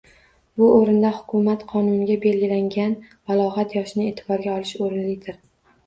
[0.61, 2.99] Bu o‘rinda xukumat qonunida belgilangan
[3.31, 5.43] balog‘at yoshini e'tiborga olish o‘rinlidir